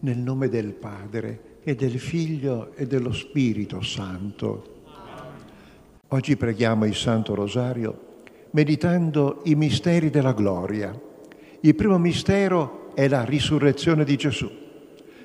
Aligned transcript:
Nel 0.00 0.18
nome 0.18 0.48
del 0.48 0.74
Padre 0.74 1.58
e 1.64 1.74
del 1.74 1.98
Figlio 1.98 2.72
e 2.76 2.86
dello 2.86 3.12
Spirito 3.12 3.82
Santo. 3.82 4.76
Oggi 6.08 6.36
preghiamo 6.36 6.84
il 6.84 6.94
Santo 6.94 7.34
Rosario 7.34 8.06
meditando 8.50 9.40
i 9.44 9.56
misteri 9.56 10.08
della 10.08 10.32
gloria. 10.32 10.96
Il 11.60 11.74
primo 11.74 11.98
mistero 11.98 12.94
è 12.94 13.08
la 13.08 13.24
risurrezione 13.24 14.04
di 14.04 14.16
Gesù. 14.16 14.48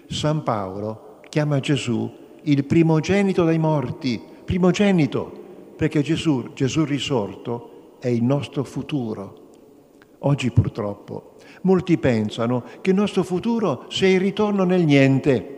San 0.08 0.42
Paolo 0.42 1.20
chiama 1.30 1.60
Gesù 1.60 2.12
il 2.42 2.66
primogenito 2.66 3.44
dai 3.44 3.60
morti, 3.60 4.20
primogenito, 4.44 5.42
perché 5.78 6.02
Gesù, 6.02 6.52
Gesù 6.54 6.84
risorto, 6.84 7.98
è 8.00 8.08
il 8.08 8.24
nostro 8.24 8.64
futuro. 8.64 9.43
Oggi 10.26 10.52
purtroppo 10.52 11.36
molti 11.64 11.98
pensano 11.98 12.64
che 12.82 12.92
il 12.92 12.96
nostro 12.96 13.24
futuro 13.24 13.86
sia 13.90 14.08
il 14.08 14.20
ritorno 14.20 14.64
nel 14.64 14.86
niente. 14.86 15.50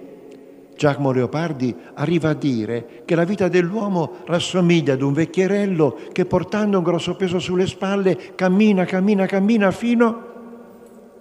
Giacomo 0.76 1.12
Leopardi 1.12 1.74
arriva 1.94 2.30
a 2.30 2.34
dire 2.34 3.04
che 3.06 3.16
la 3.16 3.24
vita 3.26 3.48
dell'uomo 3.48 4.18
rassomiglia 4.26 4.94
ad 4.94 5.02
un 5.02 5.14
vecchierello 5.14 5.98
che 6.12 6.26
portando 6.26 6.80
un 6.80 6.84
grosso 6.84 7.16
peso 7.16 7.40
sulle 7.40 7.68
spalle 7.68 8.34
cammina, 8.36 8.86
cammina, 8.86 9.26
cammina 9.26 9.72
fino 9.72 10.34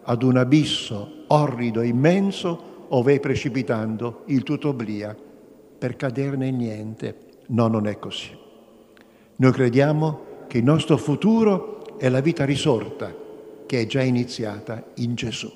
ad 0.02 0.23
un 0.23 0.38
abisso 0.38 1.24
orrido 1.29 1.83
e 1.83 1.88
immenso 1.88 2.87
ove 2.88 3.21
precipitando 3.21 4.23
il 4.27 4.43
tutto 4.43 4.71
obblia 4.71 5.15
per 5.79 5.97
cadere 5.97 6.37
nel 6.37 6.55
niente. 6.55 7.16
No, 7.49 7.69
non 7.69 7.87
è 7.87 7.99
così. 7.99 8.30
Noi 9.37 9.52
crediamo 9.52 10.21
che 10.47 10.59
il 10.59 10.65
nostro 10.65 10.97
futuro 10.97 11.99
è 11.99 12.09
la 12.09 12.21
vita 12.21 12.45
risorta 12.45 13.23
che 13.74 13.80
è 13.80 13.87
già 13.87 14.02
iniziata 14.02 14.84
in 14.98 15.16
Gesù. 15.16 15.52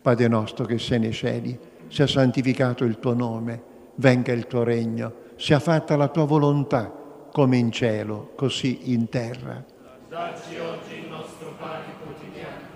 Padre 0.00 0.28
nostro 0.28 0.64
che 0.66 0.78
sei 0.78 1.00
nei 1.00 1.12
cieli, 1.12 1.58
sia 1.88 2.06
santificato 2.06 2.84
il 2.84 3.00
tuo 3.00 3.12
nome, 3.12 3.60
venga 3.96 4.30
il 4.30 4.46
tuo 4.46 4.62
regno, 4.62 5.32
sia 5.34 5.58
fatta 5.58 5.96
la 5.96 6.06
tua 6.06 6.26
volontà, 6.26 6.92
come 7.32 7.56
in 7.56 7.72
cielo, 7.72 8.30
così 8.36 8.92
in 8.92 9.08
terra. 9.08 9.64
Dacci 10.08 10.58
oggi 10.58 10.94
il 10.94 11.08
nostro 11.08 11.56
pane 11.58 11.94
quotidiano, 12.04 12.68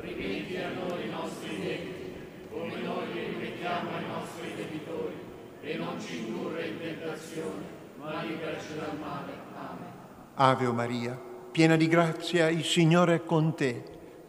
rimetti 0.00 0.56
a 0.56 0.70
noi 0.70 1.06
i 1.06 1.10
nostri 1.10 1.60
debiti, 1.60 2.12
come 2.50 2.82
noi 2.82 3.12
li 3.12 3.24
rimettiamo 3.26 3.90
ai 3.90 4.06
nostri 4.08 4.54
debitori, 4.56 5.14
e 5.60 5.76
non 5.76 6.00
ci 6.00 6.26
indurre 6.26 6.66
in 6.66 6.78
tentazione, 6.80 7.62
ma 7.96 8.24
liberaci 8.24 8.74
dal 8.74 8.98
male. 8.98 9.32
Amen. 9.54 9.92
Ave 10.34 10.66
o 10.66 10.72
Maria, 10.72 11.16
piena 11.52 11.76
di 11.76 11.86
grazia, 11.86 12.48
il 12.48 12.64
Signore 12.64 13.14
è 13.14 13.24
con 13.24 13.54
te. 13.54 13.98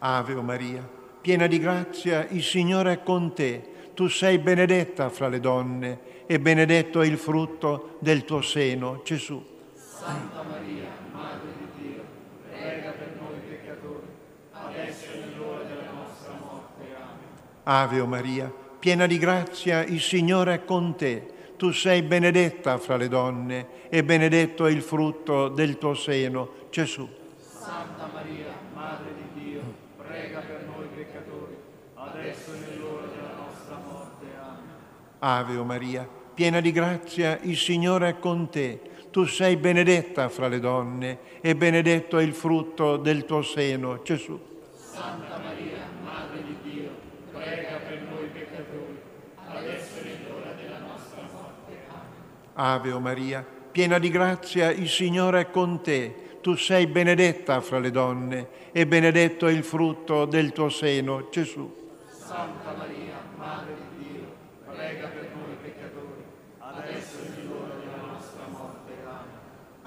Ave 0.00 0.34
o 0.34 0.42
Maria, 0.42 0.88
piena 1.20 1.46
di 1.46 1.58
grazia, 1.58 2.26
il 2.30 2.42
Signore 2.42 2.92
è 2.92 3.02
con 3.02 3.34
te. 3.34 3.76
Tu 3.94 4.08
sei 4.08 4.38
benedetta 4.38 5.08
fra 5.08 5.28
le 5.28 5.40
donne 5.40 6.24
e 6.26 6.38
benedetto 6.38 7.00
è 7.00 7.06
il 7.06 7.18
frutto 7.18 7.96
del 8.00 8.24
tuo 8.24 8.40
seno, 8.40 9.00
Gesù. 9.04 9.44
Santa 9.74 10.42
Maria, 10.42 10.86
Madre 11.12 11.48
di 11.58 11.82
Dio, 11.82 12.02
prega 12.48 12.90
per 12.90 13.16
noi 13.20 13.40
peccatori, 13.48 14.06
adesso 14.52 15.06
è 15.10 15.36
l'ora 15.36 15.64
della 15.64 15.90
nostra 15.90 16.32
morte. 16.40 16.84
Amen. 16.94 17.28
Ave 17.64 18.00
o 18.00 18.06
Maria, 18.06 18.52
piena 18.78 19.06
di 19.06 19.18
grazia, 19.18 19.84
il 19.84 20.00
Signore 20.00 20.54
è 20.54 20.64
con 20.64 20.94
te. 20.96 21.34
Tu 21.56 21.72
sei 21.72 22.02
benedetta 22.02 22.78
fra 22.78 22.96
le 22.96 23.08
donne 23.08 23.66
e 23.88 24.04
benedetto 24.04 24.64
è 24.66 24.70
il 24.70 24.82
frutto 24.82 25.48
del 25.48 25.76
tuo 25.76 25.94
seno, 25.94 26.50
Gesù. 26.70 27.08
Santa 27.40 28.08
Maria, 28.12 28.46
Madre 28.72 29.12
di 29.16 29.42
Dio, 29.42 29.60
prega 29.96 30.38
per 30.38 30.64
noi 30.72 30.86
peccatori, 30.94 31.56
adesso 31.94 32.52
è 32.52 32.76
l'ora 32.78 33.06
della 33.06 33.34
nostra 33.36 33.76
morte. 33.84 34.26
Amen. 34.40 34.76
Ave 35.20 35.56
o 35.56 35.64
Maria, 35.64 36.08
piena 36.34 36.60
di 36.60 36.72
grazia, 36.72 37.38
il 37.42 37.56
Signore 37.56 38.08
è 38.08 38.18
con 38.18 38.48
te. 38.48 38.80
Tu 39.10 39.24
sei 39.24 39.56
benedetta 39.56 40.28
fra 40.28 40.48
le 40.48 40.60
donne 40.60 41.18
e 41.40 41.56
benedetto 41.56 42.18
è 42.18 42.22
il 42.22 42.34
frutto 42.34 42.96
del 42.96 43.24
tuo 43.24 43.42
seno, 43.42 44.02
Gesù. 44.02 44.38
Santa 44.74 45.38
Maria, 45.38 45.88
Madre 46.04 46.42
di 46.44 46.56
Dio, 46.62 46.90
prega 47.32 47.78
per 47.78 48.02
noi 48.02 48.28
peccatori, 48.28 49.00
adesso 49.46 49.98
è 49.98 50.28
l'ora 50.28 50.52
della 50.52 50.78
nostra 50.78 51.22
morte. 51.32 51.78
Amen. 51.88 52.12
Ave 52.54 52.92
o 52.92 53.00
Maria, 53.00 53.46
piena 53.72 53.98
di 53.98 54.10
grazia, 54.10 54.70
il 54.70 54.88
Signore 54.88 55.40
è 55.40 55.50
con 55.50 55.82
te. 55.82 56.26
Tu 56.40 56.54
sei 56.54 56.86
benedetta 56.86 57.60
fra 57.60 57.78
le 57.78 57.90
donne 57.90 58.48
e 58.72 58.86
benedetto 58.86 59.46
è 59.46 59.52
il 59.52 59.64
frutto 59.64 60.24
del 60.24 60.52
tuo 60.52 60.68
seno, 60.68 61.28
Gesù. 61.30 61.74
Santa 62.10 62.74
Maria, 62.76 63.14
Madre 63.36 63.74
di 63.74 64.04
Dio, 64.04 64.24
prega 64.64 65.08
per 65.08 65.30
noi 65.34 65.56
peccatori, 65.60 66.22
adesso 66.58 67.18
è 67.18 67.42
l'ora 67.42 67.74
della 67.74 68.06
nostra 68.12 68.42
morte. 68.50 68.92
Amen. 69.04 69.26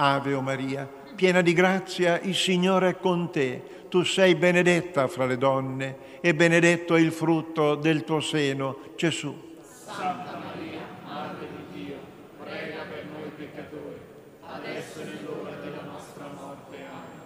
Ave 0.04 0.34
o 0.34 0.42
Maria, 0.42 0.90
piena 1.14 1.42
di 1.42 1.54
grazia, 1.54 2.20
il 2.22 2.34
Signore 2.34 2.90
è 2.90 2.98
con 2.98 3.30
te. 3.30 3.86
Tu 3.88 4.02
sei 4.02 4.34
benedetta 4.34 5.08
fra 5.08 5.28
le 5.28 5.38
donne 5.38 6.20
e 6.22 6.34
benedetto 6.34 6.96
è 6.96 7.00
il 7.00 7.12
frutto 7.12 7.76
del 7.76 8.04
tuo 8.04 8.20
seno, 8.20 8.78
Gesù. 8.96 9.58
Santa 9.86 10.42
Maria, 10.44 10.80
Madre 11.06 11.48
di 11.72 11.84
Dio, 11.84 11.96
prega 12.44 12.82
per 12.90 13.06
noi 13.14 13.30
peccatori, 13.36 14.00
adesso 14.48 15.02
è 15.02 15.24
l'ora 15.24 15.56
della 15.62 15.84
nostra 15.84 16.26
morte. 16.36 16.78
Amen. 16.78 17.20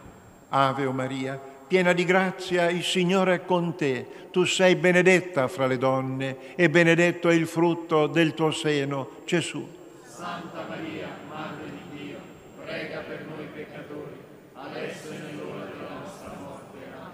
Ave 0.50 0.86
o 0.86 0.92
Maria, 0.92 1.40
piena 1.66 1.94
di 1.94 2.04
grazia, 2.04 2.70
il 2.70 2.84
Signore 2.84 3.36
è 3.36 3.46
con 3.46 3.78
te. 3.78 4.06
Tu 4.32 4.44
sei 4.44 4.76
benedetta 4.76 5.48
fra 5.48 5.66
le 5.66 5.78
donne 5.78 6.56
e 6.56 6.70
benedetto 6.70 7.30
è 7.30 7.34
il 7.36 7.48
frutto 7.48 8.08
del 8.08 8.34
tuo 8.34 8.52
seno, 8.52 9.22
Gesù. 9.26 9.66
Santa 10.04 10.66
Maria, 10.68 11.08
Madre 11.30 11.66
di 11.70 11.98
Dio, 11.98 12.18
prega 12.64 13.00
per 13.00 13.26
noi 13.30 13.46
peccatori, 13.54 14.18
adesso 14.54 15.12
è 15.12 15.34
l'ora 15.36 15.66
della 15.66 15.90
nostra 16.02 16.36
morte. 16.42 16.78
Amen. 16.98 17.12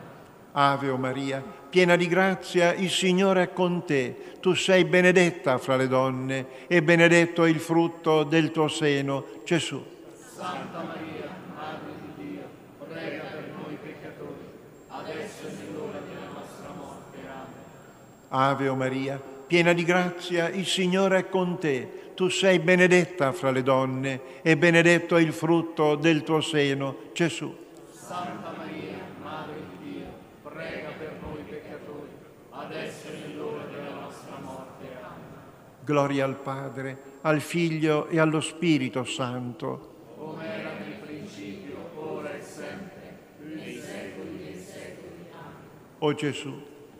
Ave 0.53 0.89
o 0.89 0.97
Maria, 0.97 1.41
piena 1.69 1.95
di 1.95 2.07
grazia, 2.07 2.73
il 2.73 2.89
Signore 2.89 3.43
è 3.43 3.53
con 3.53 3.85
te. 3.85 4.35
Tu 4.39 4.53
sei 4.53 4.85
benedetta 4.85 5.57
fra 5.57 5.75
le 5.75 5.87
donne 5.87 6.45
e 6.67 6.81
benedetto 6.83 7.43
è 7.43 7.49
il 7.49 7.59
frutto 7.59 8.23
del 8.23 8.51
tuo 8.51 8.67
seno, 8.67 9.25
Gesù. 9.45 9.83
Santa 10.35 10.81
Maria, 10.81 11.29
Madre 11.55 11.91
di 12.15 12.23
Dio, 12.29 12.43
prega 12.87 13.23
per 13.29 13.53
noi 13.61 13.77
peccatori, 13.81 14.47
adesso 14.87 15.47
è 15.47 15.51
l'ora 15.73 15.99
della 15.99 16.31
nostra 16.33 16.73
morte. 16.75 17.17
Amen. 17.27 17.47
Ave 18.29 18.67
o 18.67 18.75
Maria, 18.75 19.21
piena 19.47 19.73
di 19.73 19.83
grazia, 19.83 20.49
il 20.49 20.65
Signore 20.65 21.19
è 21.19 21.29
con 21.29 21.59
te. 21.59 21.99
Tu 22.15 22.29
sei 22.29 22.59
benedetta 22.59 23.31
fra 23.31 23.51
le 23.51 23.63
donne 23.63 24.21
e 24.41 24.57
benedetto 24.57 25.15
è 25.15 25.21
il 25.21 25.33
frutto 25.33 25.95
del 25.95 26.23
tuo 26.23 26.41
seno, 26.41 26.97
Gesù. 27.13 27.55
Santa 27.93 28.53
Maria, 28.57 28.97
Madre 29.23 29.55
di 29.69 29.91
Dio, 29.91 30.05
prega 30.43 30.89
per 30.97 31.17
noi 31.21 31.43
peccatori, 31.47 32.09
adesso 32.65 33.07
è 33.07 33.33
l'ora 33.35 33.63
della 33.65 33.93
nostra 34.01 34.37
morte. 34.41 34.69
Gloria 35.83 36.25
al 36.25 36.35
Padre, 36.35 36.97
al 37.21 37.41
Figlio 37.41 38.07
e 38.07 38.19
allo 38.19 38.39
Spirito 38.39 39.03
Santo. 39.03 40.13
Come 40.15 40.45
era 40.45 40.73
nel 40.73 40.99
principio, 41.03 41.89
ora 41.95 42.35
e 42.35 42.41
sempre, 42.41 43.17
nei 43.39 43.79
secoli 43.79 44.37
dei 44.37 44.55
secoli. 44.55 45.25
Amen. 45.31 45.55
O 45.99 46.13
Gesù, 46.13 46.53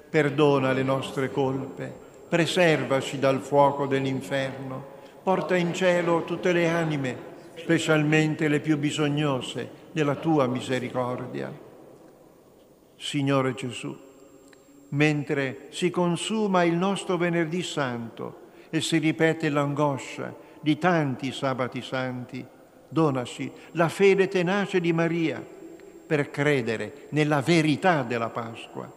perdona 0.10 0.72
le 0.72 0.84
nostre 0.84 1.32
colpe, 1.32 1.94
preservaci 2.28 3.20
dal 3.20 3.40
fuoco 3.40 3.86
dell'inferno, 3.86 4.84
porta 5.22 5.56
in 5.56 5.74
cielo 5.76 6.24
tutte 6.24 6.52
le 6.52 6.68
anime, 6.68 7.30
specialmente 7.56 8.48
le 8.48 8.60
più 8.60 8.80
bisognose 8.80 9.70
della 9.92 10.16
tua 10.16 10.48
misericordia. 10.48 11.54
Signore 12.98 13.54
Gesù, 13.54 14.10
mentre 14.92 15.68
si 15.70 15.90
consuma 15.90 16.64
il 16.64 16.76
nostro 16.76 17.18
venerdì 17.18 17.62
santo 17.64 18.40
e 18.70 18.82
si 18.82 18.98
ripete 18.98 19.50
l'angoscia 19.50 20.34
di 20.60 20.78
tanti 20.78 21.32
sabati 21.32 21.82
santi, 21.82 22.46
donaci 22.88 23.52
la 23.72 23.90
fede 23.90 24.28
tenace 24.28 24.80
di 24.80 24.94
Maria 24.94 25.44
per 26.06 26.30
credere 26.30 27.08
nella 27.10 27.42
verità 27.42 28.04
della 28.04 28.30
Pasqua. 28.30 28.92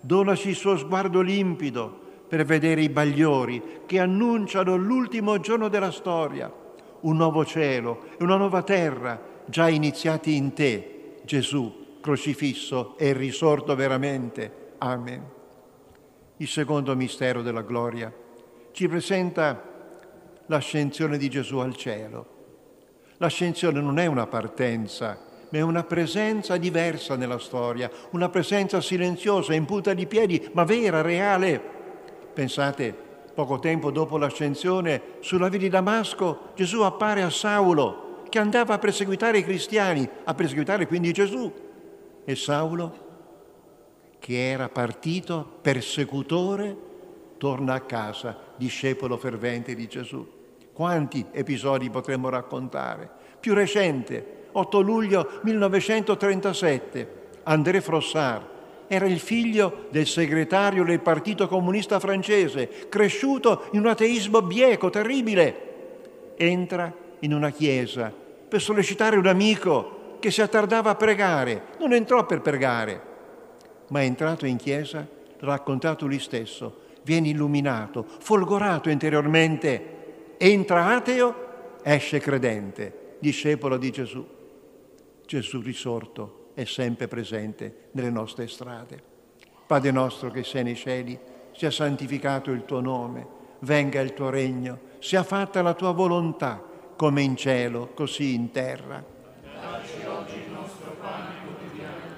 Donaci 0.00 0.50
il 0.50 0.56
suo 0.56 0.76
sguardo 0.76 1.20
limpido 1.20 2.06
per 2.28 2.44
vedere 2.44 2.82
i 2.82 2.88
bagliori 2.88 3.80
che 3.86 3.98
annunciano 3.98 4.76
l'ultimo 4.76 5.40
giorno 5.40 5.68
della 5.68 5.90
storia, 5.90 6.52
un 7.00 7.16
nuovo 7.16 7.44
cielo 7.44 8.06
e 8.18 8.24
una 8.24 8.36
nuova 8.36 8.62
terra 8.62 9.20
già 9.46 9.68
iniziati 9.68 10.34
in 10.36 10.52
te, 10.52 11.20
Gesù, 11.24 11.96
crocifisso 12.00 12.96
e 12.98 13.12
risorto 13.12 13.74
veramente. 13.74 14.66
Amen. 14.78 15.24
Il 16.36 16.48
secondo 16.48 16.94
mistero 16.94 17.42
della 17.42 17.62
gloria 17.62 18.12
ci 18.70 18.86
presenta 18.86 19.60
l'ascensione 20.46 21.18
di 21.18 21.28
Gesù 21.28 21.58
al 21.58 21.74
cielo. 21.74 22.36
L'ascensione 23.16 23.80
non 23.80 23.98
è 23.98 24.06
una 24.06 24.28
partenza, 24.28 25.18
ma 25.50 25.58
è 25.58 25.62
una 25.62 25.82
presenza 25.82 26.56
diversa 26.56 27.16
nella 27.16 27.40
storia, 27.40 27.90
una 28.10 28.28
presenza 28.28 28.80
silenziosa, 28.80 29.52
in 29.52 29.64
punta 29.64 29.94
di 29.94 30.06
piedi, 30.06 30.48
ma 30.52 30.62
vera, 30.62 31.00
reale. 31.00 31.60
Pensate, 32.32 32.94
poco 33.34 33.58
tempo 33.58 33.90
dopo 33.90 34.16
l'ascensione, 34.16 35.02
sulla 35.20 35.48
via 35.48 35.58
di 35.58 35.68
Damasco, 35.68 36.50
Gesù 36.54 36.82
appare 36.82 37.22
a 37.22 37.30
Saulo, 37.30 38.22
che 38.28 38.38
andava 38.38 38.74
a 38.74 38.78
perseguitare 38.78 39.38
i 39.38 39.44
cristiani, 39.44 40.08
a 40.24 40.34
perseguitare 40.34 40.86
quindi 40.86 41.12
Gesù. 41.12 41.52
E 42.24 42.36
Saulo, 42.36 43.06
che 44.28 44.50
era 44.50 44.68
partito 44.68 45.52
persecutore, 45.62 46.76
torna 47.38 47.72
a 47.72 47.80
casa, 47.80 48.36
discepolo 48.56 49.16
fervente 49.16 49.74
di 49.74 49.88
Gesù. 49.88 50.22
Quanti 50.70 51.24
episodi 51.32 51.88
potremmo 51.88 52.28
raccontare? 52.28 53.08
Più 53.40 53.54
recente, 53.54 54.48
8 54.52 54.80
luglio 54.80 55.40
1937, 55.44 57.28
André 57.44 57.80
Frossard 57.80 58.46
era 58.86 59.06
il 59.06 59.18
figlio 59.18 59.86
del 59.88 60.06
segretario 60.06 60.84
del 60.84 61.00
Partito 61.00 61.48
Comunista 61.48 61.98
francese, 61.98 62.68
cresciuto 62.90 63.68
in 63.72 63.80
un 63.80 63.86
ateismo 63.86 64.42
bieco, 64.42 64.90
terribile. 64.90 66.34
Entra 66.36 66.94
in 67.20 67.32
una 67.32 67.48
chiesa 67.48 68.12
per 68.46 68.60
sollecitare 68.60 69.16
un 69.16 69.26
amico 69.26 70.16
che 70.18 70.30
si 70.30 70.42
attardava 70.42 70.90
a 70.90 70.96
pregare. 70.96 71.68
Non 71.78 71.94
entrò 71.94 72.26
per 72.26 72.42
pregare, 72.42 73.07
ma 73.88 74.00
è 74.00 74.04
entrato 74.04 74.46
in 74.46 74.56
chiesa, 74.56 75.06
raccontato 75.40 76.06
lui 76.06 76.18
stesso, 76.18 76.80
viene 77.02 77.28
illuminato, 77.28 78.04
folgorato 78.04 78.90
interiormente 78.90 80.34
entra 80.36 80.94
ateo, 80.94 81.46
esce 81.82 82.18
credente, 82.18 83.16
discepolo 83.18 83.76
di 83.76 83.90
Gesù. 83.90 84.26
Gesù 85.26 85.60
risorto 85.60 86.50
è 86.54 86.64
sempre 86.64 87.08
presente 87.08 87.88
nelle 87.92 88.10
nostre 88.10 88.46
strade. 88.48 89.02
Padre 89.66 89.90
nostro 89.90 90.30
che 90.30 90.44
sei 90.44 90.64
nei 90.64 90.76
cieli, 90.76 91.18
sia 91.52 91.70
santificato 91.70 92.50
il 92.50 92.64
tuo 92.64 92.80
nome, 92.80 93.26
venga 93.60 94.00
il 94.00 94.14
tuo 94.14 94.30
regno, 94.30 94.78
sia 94.98 95.22
fatta 95.22 95.60
la 95.62 95.74
tua 95.74 95.92
volontà, 95.92 96.62
come 96.96 97.22
in 97.22 97.36
cielo, 97.36 97.90
così 97.94 98.34
in 98.34 98.50
terra. 98.50 99.04
Dacci 99.42 100.04
oggi 100.06 100.34
il 100.34 100.50
nostro 100.50 100.96
pane 101.00 101.34
quotidiano 101.44 102.14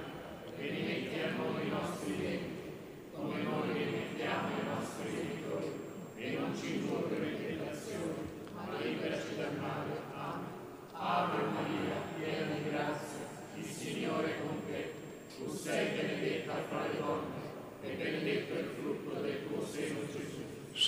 e 0.57 0.67
rimetti 0.67 1.21
a 1.21 1.31
noi 1.37 1.67
i 1.67 1.71
nostri 1.71 2.17
debiti, 2.17 2.73
come 3.15 3.43
noi 3.43 3.73
rimettiamo 3.73 4.49
i 4.49 4.65
nostri 4.73 5.11
debitori, 5.13 5.73
e 6.17 6.39
non 6.39 6.57
ci 6.57 6.77
indurre 6.77 7.29
in 7.29 7.37
tentazione, 7.45 8.15
ma 8.55 8.65
liberaci 8.81 9.37
dal 9.37 9.57
male. 9.61 10.01
Amen. 10.15 10.47
Ave 10.93 11.43
Maria, 11.53 11.97
piena 12.17 12.55
di 12.55 12.71
grazia, 12.71 13.25
il 13.57 13.65
Signore 13.65 14.27
è 14.29 14.41
con 14.47 14.57
te. 14.67 14.93
Tu 15.37 15.55
sei 15.57 15.97
benedetta 15.97 16.55
fra 16.69 16.83
le 16.89 16.97
donne, 16.99 17.41
e 17.83 17.93
benedetto 17.97 18.55
è 18.55 18.59
il 18.61 18.71
frutto 18.81 19.21
del 19.21 19.47
tuo 19.47 19.67
seno, 19.67 20.01
Gesù. 20.11 20.41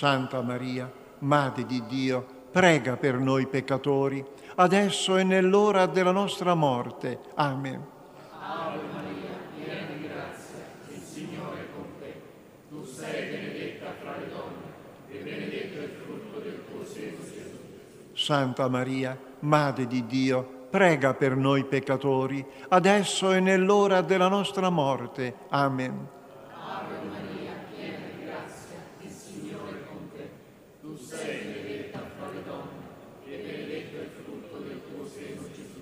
Santa 0.03 0.41
Maria, 0.41 0.91
Madre 1.19 1.65
di 1.65 1.81
Dio, 1.87 2.25
prega 2.51 2.97
per 2.97 3.15
noi 3.19 3.47
peccatori, 3.47 4.21
adesso 4.55 5.15
e 5.15 5.23
nell'ora 5.23 5.85
della 5.85 6.11
nostra 6.11 6.55
morte. 6.55 7.19
Amen. 7.35 7.81
Ave 8.37 8.81
Maria, 8.91 9.29
piena 9.55 9.87
di 9.87 10.01
grazia, 10.05 10.65
il 10.89 10.99
Signore 11.01 11.61
è 11.61 11.65
con 11.73 11.85
te. 12.01 12.21
Tu 12.67 12.83
sei 12.83 13.29
benedetta 13.29 13.93
fra 14.01 14.17
le 14.17 14.27
donne, 14.27 14.65
e 15.07 15.19
benedetto 15.19 15.79
è 15.79 15.83
il 15.83 15.95
frutto 16.03 16.39
del 16.39 16.59
tuo 16.69 16.83
seno, 16.83 17.17
Gesù. 17.23 17.57
Santa 18.11 18.67
Maria, 18.67 19.17
Madre 19.39 19.87
di 19.87 20.05
Dio, 20.05 20.65
prega 20.69 21.13
per 21.13 21.37
noi 21.37 21.63
peccatori, 21.63 22.45
adesso 22.67 23.31
e 23.31 23.39
nell'ora 23.39 24.01
della 24.01 24.27
nostra 24.27 24.69
morte. 24.69 25.33
Amen. 25.47 26.07
Ave 26.51 26.95
Maria, 27.07 27.53
piena 27.73 28.05
di 28.11 28.25
grazia, 28.25 28.75
il 28.99 29.09
Signore 29.09 29.71
è 29.71 29.87
con 29.87 30.09
te. 30.11 30.29
Tu 30.81 30.97
sei 30.97 31.45
benedetta 31.45 31.99
fra 32.17 32.29
le 32.31 32.43
donne, 32.43 32.85
e 33.25 33.37
benedetto 33.37 33.97
è 33.97 34.01
il 34.01 34.09
frutto 34.23 34.57
del 34.57 34.81
tuo 34.89 35.05
seno, 35.05 35.41
Gesù. 35.53 35.81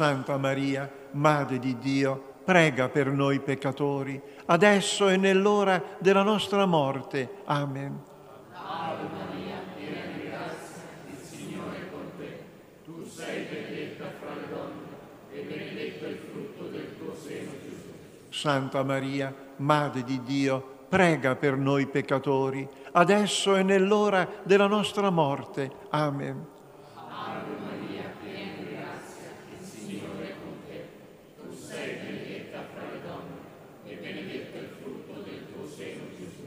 Santa 0.00 0.38
Maria, 0.38 0.90
Madre 1.10 1.58
di 1.58 1.76
Dio, 1.76 2.36
prega 2.42 2.88
per 2.88 3.08
noi 3.08 3.38
peccatori, 3.38 4.18
adesso 4.46 5.10
e 5.10 5.18
nell'ora 5.18 5.82
della 5.98 6.22
nostra 6.22 6.64
morte. 6.64 7.42
Amen. 7.44 8.00
Ave 8.50 9.02
Maria, 9.12 9.56
piena 9.76 10.00
di 10.14 10.22
grazia, 10.22 10.84
il 11.06 11.16
Signore 11.18 11.76
è 11.76 11.90
con 11.90 12.12
te. 12.16 12.44
Tu 12.82 13.04
sei 13.04 13.44
benedetta 13.44 14.06
fra 14.18 14.34
le 14.36 14.48
donne, 14.48 14.88
e 15.34 15.42
benedetto 15.42 16.04
è 16.06 16.08
il 16.08 16.20
frutto 16.32 16.68
del 16.68 16.96
tuo 16.96 17.14
seno, 17.14 17.50
Gesù. 17.62 17.90
Santa 18.30 18.82
Maria, 18.82 19.34
Madre 19.56 20.02
di 20.02 20.22
Dio, 20.22 20.86
prega 20.88 21.36
per 21.36 21.58
noi 21.58 21.86
peccatori, 21.86 22.66
adesso 22.92 23.54
e 23.54 23.62
nell'ora 23.62 24.26
della 24.44 24.66
nostra 24.66 25.10
morte. 25.10 25.70
Amen. 25.90 26.46
Ave 26.94 27.52
Maria, 27.62 28.12
piena 28.18 28.52
di 28.56 28.68
grazia, 28.70 29.28
il 29.50 29.64
Signore 29.64 30.28
è 30.28 30.34
con 30.42 30.56
te. 30.66 30.88
Tu 31.36 31.54
sei 31.54 31.96
benedetta 31.96 32.64
fra 32.72 32.82
le 32.90 33.00
donne, 33.02 33.38
e 33.84 33.94
benedetto 33.96 34.56
è 34.56 34.60
il 34.60 34.68
frutto 34.80 35.20
del 35.20 35.46
tuo 35.52 35.66
seno, 35.66 36.02
Gesù. 36.16 36.46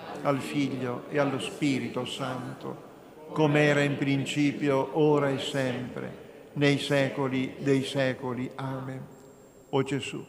al 0.23 0.39
Figlio 0.39 1.03
e 1.09 1.19
allo 1.19 1.39
Spirito 1.39 2.05
Santo, 2.05 2.89
come 3.31 3.63
era 3.63 3.81
in 3.81 3.97
principio, 3.97 4.89
ora 4.93 5.29
e 5.29 5.39
sempre, 5.39 6.19
nei 6.53 6.77
secoli 6.77 7.55
dei 7.59 7.83
secoli. 7.83 8.49
Amen. 8.55 9.01
O 9.69 9.83
Gesù, 9.83 10.23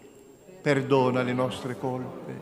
perdona 0.61 1.23
le 1.23 1.33
nostre 1.33 1.77
colpe, 1.77 2.33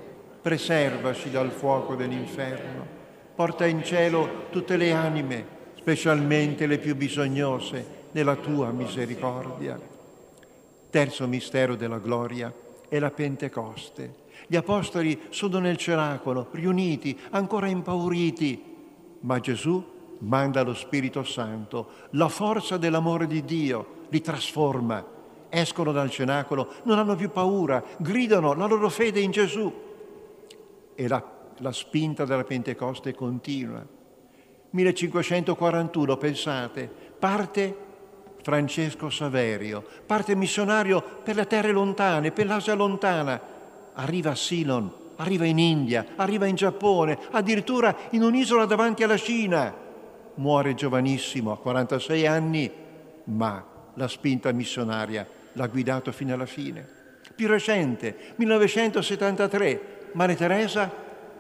preservaci 0.42 1.30
dal 1.30 1.50
fuoco 1.50 1.95
dell'inferno, 1.95 2.87
porta 3.35 3.66
in 3.66 3.83
cielo 3.83 4.47
tutte 4.50 4.76
le 4.76 4.92
anime, 4.92 5.47
specialmente 5.76 6.66
le 6.66 6.78
più 6.78 6.95
bisognose 6.95 7.99
della 8.11 8.37
tua 8.37 8.71
misericordia. 8.71 9.80
Terzo 10.90 11.26
mistero 11.26 11.76
della 11.76 11.99
gloria 11.99 12.52
è 12.88 12.99
la 12.99 13.11
Pentecoste. 13.11 14.19
Gli 14.50 14.57
apostoli 14.57 15.16
sono 15.28 15.61
nel 15.61 15.76
cenacolo, 15.76 16.49
riuniti, 16.50 17.16
ancora 17.30 17.69
impauriti, 17.69 18.61
ma 19.21 19.38
Gesù 19.38 19.80
manda 20.19 20.62
lo 20.62 20.75
Spirito 20.75 21.23
Santo, 21.23 21.90
la 22.11 22.28
forza 22.28 22.76
dell'amore 22.76 23.28
di 23.28 23.45
Dio 23.45 24.07
li 24.09 24.21
trasforma. 24.21 25.07
Escono 25.49 25.92
dal 25.92 26.11
cenacolo, 26.11 26.73
non 26.83 26.99
hanno 26.99 27.14
più 27.14 27.30
paura, 27.30 27.80
gridano 27.99 28.52
la 28.54 28.66
loro 28.66 28.88
fede 28.88 29.21
in 29.21 29.30
Gesù. 29.30 29.73
E 30.97 31.07
la, 31.07 31.25
la 31.59 31.73
spinta 31.73 32.25
della 32.25 32.42
Pentecoste 32.42 33.14
continua. 33.14 33.87
1541, 34.71 36.16
pensate, 36.16 36.92
parte 37.16 37.76
Francesco 38.42 39.11
Saverio, 39.11 39.85
parte 40.07 40.35
missionario 40.35 41.00
per 41.23 41.37
le 41.37 41.47
terre 41.47 41.71
lontane, 41.71 42.33
per 42.33 42.47
l'Asia 42.47 42.75
lontana, 42.75 43.50
arriva 43.94 44.30
a 44.30 44.35
Ceylon, 44.35 44.90
arriva 45.16 45.44
in 45.44 45.59
India, 45.59 46.06
arriva 46.16 46.47
in 46.47 46.54
Giappone, 46.54 47.18
addirittura 47.30 47.94
in 48.11 48.23
un'isola 48.23 48.64
davanti 48.64 49.02
alla 49.02 49.16
Cina. 49.16 49.75
Muore 50.35 50.75
giovanissimo, 50.75 51.52
a 51.52 51.59
46 51.59 52.26
anni, 52.26 52.70
ma 53.25 53.64
la 53.94 54.09
spinta 54.09 54.50
missionaria 54.52 55.26
l'ha 55.52 55.66
guidato 55.66 56.12
fino 56.12 56.35
alla 56.35 56.47
fine. 56.47 56.87
Più 57.35 57.47
recente, 57.47 58.35
1973, 58.37 60.09
Maria 60.12 60.37
Teresa 60.37 60.90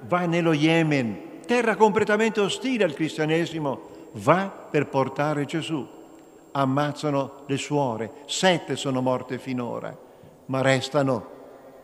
va 0.06 0.26
nello 0.26 0.52
Yemen, 0.52 1.40
terra 1.46 1.76
completamente 1.76 2.40
ostile 2.40 2.84
al 2.84 2.94
cristianesimo, 2.94 3.88
va 4.12 4.48
per 4.48 4.88
portare 4.88 5.44
Gesù. 5.44 5.86
Ammazzano 6.52 7.44
le 7.46 7.56
suore, 7.56 8.12
sette 8.26 8.76
sono 8.76 9.00
morte 9.00 9.38
finora, 9.38 9.96
ma 10.46 10.60
restano. 10.62 11.38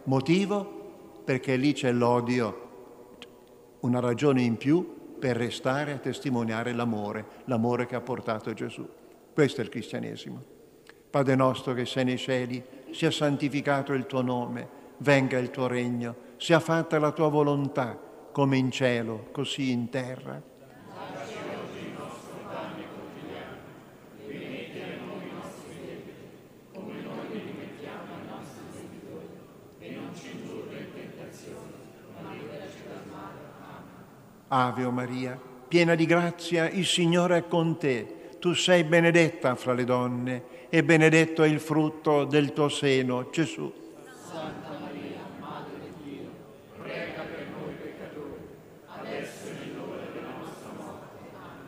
Motivo? 0.07 1.23
Perché 1.25 1.57
lì 1.57 1.73
c'è 1.73 1.91
l'odio, 1.91 2.67
una 3.81 3.99
ragione 3.99 4.41
in 4.43 4.57
più 4.57 5.17
per 5.19 5.37
restare 5.37 5.93
a 5.93 5.99
testimoniare 5.99 6.73
l'amore, 6.73 7.25
l'amore 7.47 7.87
che 7.87 7.97
ha 7.97 8.01
portato 8.01 8.53
Gesù. 8.53 8.87
Questo 9.35 9.61
è 9.61 9.65
il 9.65 9.71
cristianesimo. 9.71 10.43
Padre 11.11 11.35
nostro 11.35 11.75
che 11.75 11.87
sei 11.87 12.05
nei 12.05 12.19
cieli, 12.19 12.63
sia 12.93 13.11
santificato 13.11 13.95
il 13.95 14.07
tuo 14.07 14.23
nome, 14.23 14.69
venga 14.99 15.39
il 15.39 15.51
tuo 15.51 15.67
regno, 15.67 16.15
sia 16.37 16.61
fatta 16.61 17.01
la 17.01 17.11
tua 17.11 17.29
volontà, 17.29 17.99
come 18.31 18.57
in 18.57 18.71
cielo, 18.71 19.27
così 19.33 19.73
in 19.73 19.89
terra. 19.89 20.41
Ave 34.49 34.85
o 34.85 34.93
Maria, 34.93 35.37
piena 35.67 35.97
di 35.97 36.07
grazia, 36.07 36.69
il 36.71 36.87
Signore 36.87 37.39
è 37.39 37.49
con 37.49 37.79
te. 37.79 38.37
Tu 38.39 38.53
sei 38.53 38.85
benedetta 38.85 39.57
fra 39.57 39.73
le 39.73 39.83
donne 39.83 40.45
e 40.69 40.85
benedetto 40.85 41.43
è 41.43 41.49
il 41.49 41.59
frutto 41.59 42.25
del 42.25 42.53
tuo 42.53 42.69
seno, 42.69 43.29
Gesù. 43.31 43.73
Santa 44.31 44.79
Maria, 44.81 45.19
Madre 45.41 45.81
di 45.81 46.11
Dio, 46.11 46.31
prega 46.81 47.23
per 47.23 47.47
noi 47.59 47.75
peccatori, 47.75 48.47
adesso 48.87 49.47
è 49.49 49.75
l'ora 49.75 50.03
della 50.13 50.35
nostra 50.39 50.71
morte. 50.77 51.19
Amen. 51.43 51.67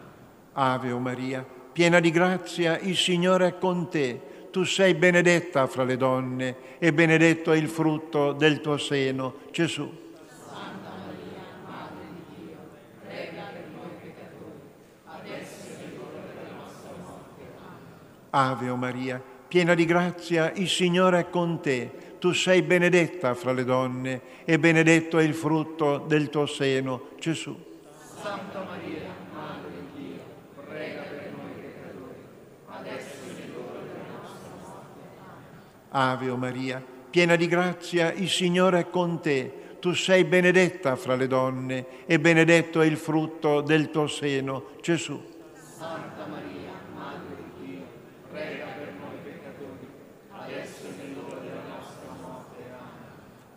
Ave 0.52 0.92
o 0.92 0.98
Maria, 1.00 1.44
piena 1.72 1.98
di 1.98 2.12
grazia, 2.12 2.78
il 2.78 2.96
Signore 2.96 3.48
è 3.48 3.58
con 3.58 3.88
te. 3.88 4.20
Tu 4.52 4.62
sei 4.62 4.94
benedetta 4.94 5.66
fra 5.66 5.82
le 5.82 5.96
donne 5.96 6.56
e 6.78 6.92
benedetto 6.92 7.50
è 7.50 7.56
il 7.56 7.68
frutto 7.68 8.32
del 8.32 8.60
tuo 8.60 8.76
seno, 8.76 9.34
Gesù. 9.50 10.06
Ave 18.30 18.68
o 18.68 18.76
Maria, 18.76 19.22
piena 19.48 19.74
di 19.74 19.84
grazia, 19.84 20.52
il 20.52 20.68
Signore 20.68 21.20
è 21.20 21.30
con 21.30 21.60
te. 21.60 21.90
Tu 22.18 22.32
sei 22.32 22.62
benedetta 22.62 23.34
fra 23.34 23.52
le 23.52 23.64
donne 23.64 24.20
e 24.44 24.58
benedetto 24.58 25.18
è 25.18 25.22
il 25.22 25.34
frutto 25.34 25.98
del 25.98 26.28
tuo 26.30 26.46
seno, 26.46 27.10
Gesù. 27.18 27.56
Santa 28.20 28.64
Maria, 28.64 29.08
Madre 29.32 29.70
di 29.70 30.02
Dio, 30.02 30.20
prega 30.66 31.02
per 31.02 31.32
noi 31.36 31.52
peccatori, 31.60 32.14
adesso 32.66 33.24
è 33.24 33.46
l'ora 33.54 33.80
della 33.80 34.18
nostra 34.20 34.50
morte. 34.60 35.00
Ave 35.90 36.30
o 36.30 36.36
Maria, 36.36 36.84
piena 37.10 37.36
di 37.36 37.46
grazia, 37.46 38.12
il 38.12 38.28
Signore 38.28 38.80
è 38.80 38.90
con 38.90 39.20
te. 39.20 39.52
Tu 39.78 39.92
sei 39.94 40.24
benedetta 40.24 40.96
fra 40.96 41.14
le 41.14 41.28
donne 41.28 41.86
e 42.06 42.18
benedetto 42.18 42.80
è 42.80 42.86
il 42.86 42.96
frutto 42.96 43.60
del 43.60 43.90
tuo 43.90 44.08
seno, 44.08 44.70
Gesù. 44.82 45.22
Santa 45.54 46.26
Maria, 46.26 46.72
Madre 46.96 47.36
di 47.36 47.64
Dio, 47.64 47.82
prega 48.28 48.64
per 48.76 48.92
noi 48.98 49.16
peccatori, 49.22 49.88
adesso 50.32 50.86
è 50.88 51.14
l'ora 51.14 51.38
della 51.38 51.62
nostra 51.76 52.10
morte. 52.20 52.56
Amen. 52.72 53.06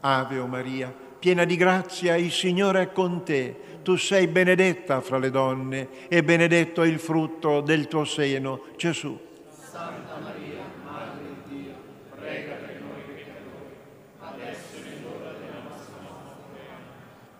Ave 0.01 0.37
o 0.37 0.47
Maria, 0.47 0.93
piena 1.19 1.45
di 1.45 1.55
grazia, 1.55 2.15
il 2.15 2.31
Signore 2.31 2.81
è 2.81 2.91
con 2.91 3.23
te. 3.23 3.79
Tu 3.81 3.95
sei 3.95 4.27
benedetta 4.27 5.01
fra 5.01 5.17
le 5.17 5.31
donne 5.31 5.87
e 6.07 6.23
benedetto 6.23 6.83
è 6.83 6.87
il 6.87 6.99
frutto 6.99 7.61
del 7.61 7.87
tuo 7.87 8.03
seno, 8.03 8.65
Gesù. 8.77 9.19
Santa 9.59 10.19
Maria, 10.21 10.61
Madre 10.83 11.23
di 11.47 11.55
Dio, 11.55 11.73
prega 12.15 12.53
per 12.55 12.81
noi 12.81 13.01
peccatori, 13.07 13.75
adesso 14.19 14.75
è 14.75 15.01
l'ora 15.01 15.31
della 15.31 15.61
nostra 15.67 15.95
morte. 16.03 16.59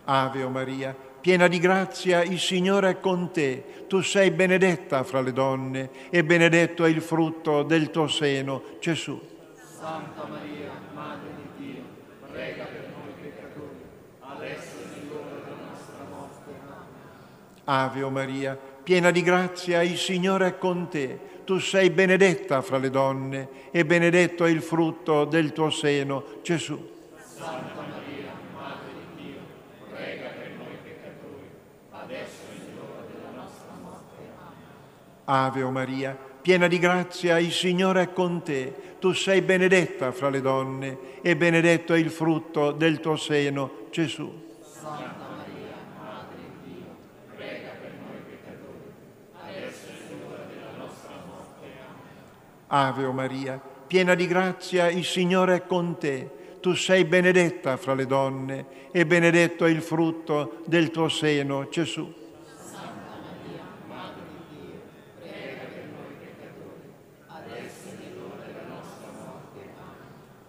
Ave 0.05 0.43
o 0.43 0.49
Maria, 0.49 0.95
piena 1.21 1.47
di 1.47 1.59
grazia, 1.59 2.23
il 2.23 2.39
Signore 2.39 2.89
è 2.89 2.99
con 2.99 3.31
te. 3.31 3.85
Tu 3.87 4.01
sei 4.01 4.31
benedetta 4.31 5.03
fra 5.03 5.21
le 5.21 5.33
donne 5.33 5.89
e 6.09 6.23
benedetto 6.23 6.85
è 6.85 6.89
il 6.89 7.01
frutto 7.01 7.61
del 7.63 7.91
tuo 7.91 8.07
seno, 8.07 8.63
Gesù. 8.79 9.19
Santa 9.77 10.25
Maria, 10.27 10.71
Madre 10.93 11.29
di 11.35 11.65
Dio, 11.65 11.81
prega 12.31 12.63
per 12.63 12.89
noi 12.95 13.13
peccatori, 13.21 13.83
adesso 14.19 14.77
è 14.79 15.03
l'ora 15.09 15.41
della 15.43 15.69
nostra 15.69 16.05
morte. 16.09 16.51
Amen. 16.69 17.60
Ave 17.71 18.01
o 18.01 18.09
Maria, 18.09 18.59
piena 18.83 19.11
di 19.11 19.21
grazia, 19.21 19.81
il 19.81 19.97
Signore 19.97 20.47
è 20.47 20.57
con 20.57 20.89
te. 20.89 21.17
Tu 21.45 21.57
sei 21.59 21.89
benedetta 21.89 22.61
fra 22.61 22.77
le 22.77 22.89
donne 22.89 23.47
e 23.71 23.85
benedetto 23.85 24.43
è 24.43 24.49
il 24.49 24.61
frutto 24.61 25.23
del 25.23 25.53
tuo 25.53 25.69
seno, 25.69 26.25
Gesù. 26.41 26.77
Santa 27.23 27.73
Maria, 27.75 28.31
Madre 28.53 28.91
di 29.15 29.23
Dio, 29.23 29.39
prega 29.89 30.27
per 30.27 30.51
noi 30.57 30.75
peccatori, 30.83 31.49
adesso 31.91 32.41
è 32.49 32.75
l'ora 32.75 33.05
della 33.07 33.41
nostra 33.41 33.73
morte. 33.81 34.29
Ave 35.23 35.63
o 35.63 35.71
Maria, 35.71 36.17
piena 36.41 36.67
di 36.67 36.77
grazia, 36.77 37.39
il 37.39 37.53
Signore 37.53 38.01
è 38.01 38.11
con 38.11 38.43
te. 38.43 38.73
Tu 38.99 39.13
sei 39.13 39.41
benedetta 39.41 40.11
fra 40.11 40.29
le 40.29 40.41
donne 40.41 40.97
e 41.21 41.37
benedetto 41.37 41.93
è 41.93 41.97
il 41.97 42.11
frutto 42.11 42.73
del 42.73 42.99
tuo 42.99 43.15
seno, 43.15 43.87
Gesù. 43.91 44.49
Santa 44.61 45.25
Maria, 45.37 45.73
Madre 45.97 46.37
di 46.37 46.73
Dio, 46.73 46.85
prega 47.35 47.71
per 47.81 47.93
noi 48.05 48.21
peccatori, 48.27 48.93
adesso 49.41 49.87
è 49.87 50.13
l'ora 50.13 50.43
della 50.45 50.77
nostra 50.77 51.13
morte. 51.25 51.65
Amen. 51.65 52.29
Ave 52.73 53.03
o 53.03 53.11
Maria, 53.11 53.61
piena 53.85 54.15
di 54.15 54.27
grazia, 54.27 54.89
il 54.89 55.03
Signore 55.03 55.55
è 55.55 55.65
con 55.65 55.97
te. 55.99 56.57
Tu 56.61 56.73
sei 56.73 57.03
benedetta 57.03 57.75
fra 57.75 57.93
le 57.93 58.05
donne 58.05 58.65
e 58.91 59.05
benedetto 59.05 59.65
è 59.65 59.69
il 59.69 59.81
frutto 59.81 60.61
del 60.65 60.89
tuo 60.89 61.09
seno, 61.09 61.67
Gesù. 61.69 62.19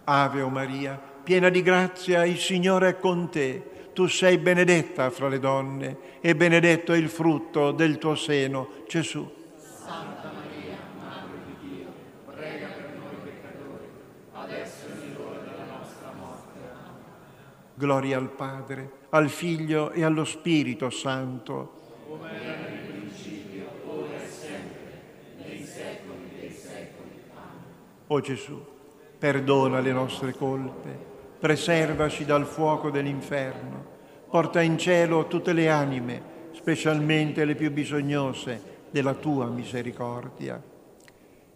Ave 0.05 0.43
o 0.43 0.49
Maria, 0.49 1.01
piena 1.23 1.49
di 1.49 1.63
grazia, 1.63 2.25
il 2.25 2.39
Signore 2.39 2.91
è 2.91 2.99
con 2.99 3.31
te. 3.31 3.71
Tu 3.93 4.07
sei 4.07 4.39
benedetta 4.39 5.11
fra 5.11 5.29
le 5.29 5.39
donne 5.39 5.97
e 6.21 6.35
benedetto 6.35 6.93
è 6.93 6.97
il 6.97 7.09
frutto 7.09 7.73
del 7.73 7.99
tuo 7.99 8.15
seno, 8.15 8.69
Gesù. 8.89 9.31
Santa 9.57 10.33
Maria, 10.33 10.77
Madre 10.99 11.39
di 11.47 11.69
Dio, 11.69 11.87
prega 12.25 12.69
per 12.69 12.95
noi 12.97 13.17
peccatori, 13.23 13.87
adesso 14.33 14.87
è 14.87 15.13
l'ora 15.17 15.39
della 15.41 15.77
nostra 15.77 16.13
morte. 16.19 16.59
Amen. 16.59 17.72
Gloria 17.83 18.17
al 18.17 18.31
Padre, 18.31 19.09
al 19.09 19.29
Figlio 19.29 19.91
e 19.91 20.05
allo 20.05 20.25
Spirito 20.25 20.89
Santo. 20.89 22.05
Come 22.09 22.31
era 22.41 22.61
nel 22.61 22.79
principio, 22.87 23.67
ora 23.89 24.23
e 24.23 24.29
sempre, 24.29 25.03
nei 25.39 25.65
secoli 25.65 26.29
dei 26.39 26.53
secoli. 26.53 27.23
Amen. 27.35 27.63
O 28.07 28.21
Gesù, 28.21 28.65
perdona 29.19 29.81
le 29.81 29.91
nostre 29.91 30.33
colpe, 30.33 30.97
preservaci 31.41 32.25
dal 32.25 32.47
fuoco 32.47 32.89
dell'inferno, 32.89 33.85
porta 34.31 34.61
in 34.61 34.79
cielo 34.79 35.27
tutte 35.27 35.53
le 35.53 35.69
anime, 35.69 36.23
specialmente 36.53 37.45
le 37.45 37.57
più 37.57 37.73
bisognose 37.73 38.87
della 38.93 39.15
tua 39.15 39.47
misericordia. 39.47 40.63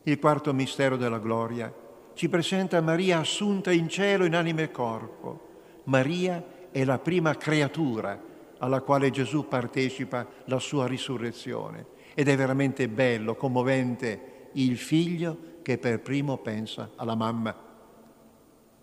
Il 0.02 0.18
quarto 0.18 0.52
mistero 0.52 0.96
della 0.96 1.20
gloria 1.20 1.72
ci 2.14 2.28
presenta 2.28 2.80
Maria 2.80 3.20
assunta 3.20 3.70
in 3.70 3.88
cielo 3.88 4.24
in 4.24 4.34
anima 4.34 4.62
e 4.62 4.72
corpo. 4.72 5.45
Maria 5.86 6.44
è 6.70 6.84
la 6.84 6.98
prima 6.98 7.36
creatura 7.36 8.20
alla 8.58 8.80
quale 8.80 9.10
Gesù 9.10 9.46
partecipa 9.48 10.26
la 10.44 10.58
sua 10.58 10.86
risurrezione 10.86 11.86
ed 12.14 12.28
è 12.28 12.36
veramente 12.36 12.88
bello, 12.88 13.34
commovente 13.34 14.48
il 14.52 14.78
figlio 14.78 15.54
che 15.62 15.78
per 15.78 16.00
primo 16.00 16.38
pensa 16.38 16.90
alla 16.96 17.14
mamma. 17.14 17.54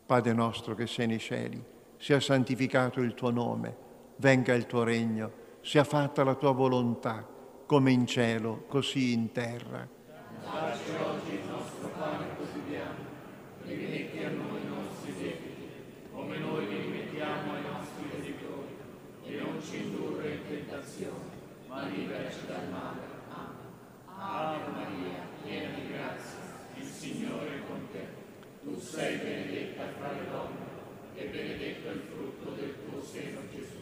Padre 0.06 0.34
nostro 0.34 0.76
che 0.76 0.88
sei 0.88 1.08
nei 1.08 1.20
cieli, 1.20 1.62
sia 1.98 2.20
santificato 2.20 3.00
il 3.02 3.14
tuo 3.14 3.32
nome, 3.32 3.76
venga 4.18 4.54
il 4.54 4.66
tuo 4.66 4.84
regno, 4.84 5.32
sia 5.62 5.84
fatta 5.84 6.24
la 6.24 6.36
tua 6.36 6.52
volontà, 6.52 7.28
come 7.66 7.92
in 7.92 8.06
cielo, 8.06 8.66
così 8.68 9.14
in 9.14 9.32
terra. 9.32 9.88
Dacci 10.44 10.92
oggi 11.02 11.34
il 11.34 11.48
nostro 11.50 11.88
pane 11.98 12.36
quotidiano, 12.36 13.00
rimetti 13.66 14.24
a 14.24 14.30
noi 14.30 14.62
i 14.62 14.68
nostri 14.68 15.14
debiti, 15.14 15.70
come 16.12 16.38
noi 16.38 16.68
li 16.68 16.82
rimettiamo 16.82 17.54
ai 17.54 17.62
nostri 17.62 18.10
debitori, 18.12 18.76
e 19.24 19.40
non 19.40 19.62
ci 19.62 19.78
indurre 19.78 20.32
in 20.34 20.40
tentazione, 20.48 21.32
ma 21.68 21.88
liberaci 21.88 22.46
dal 22.46 22.70
male. 22.70 23.00
Amen. 23.30 23.72
Ave 24.06 24.72
Maria, 24.72 25.28
piena 25.42 25.74
di 25.74 25.88
grazia, 25.88 26.40
il 26.76 26.86
Signore 26.86 27.56
è 27.56 27.68
con 27.68 27.88
te. 27.92 28.06
Tu 28.64 28.78
sei 28.80 29.18
benedetta 29.18 29.84
fra 29.98 30.12
le 30.12 30.30
donne, 30.30 30.66
e 31.16 31.26
benedetto 31.26 31.88
è 31.88 31.92
il 31.92 32.02
frutto 32.12 32.52
del 32.52 32.76
tuo 32.86 33.02
seno, 33.02 33.40
Gesù. 33.50 33.82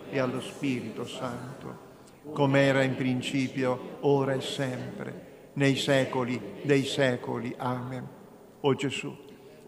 e 0.11 0.19
allo 0.19 0.41
Spirito 0.41 1.05
Santo, 1.07 1.89
come 2.33 2.61
era 2.61 2.83
in 2.83 2.95
principio, 2.95 3.97
ora 4.01 4.33
e 4.33 4.41
sempre, 4.41 5.29
nei 5.53 5.75
secoli 5.75 6.39
dei 6.61 6.83
secoli. 6.83 7.53
Amen. 7.57 8.07
O 8.61 8.75
Gesù, 8.75 9.15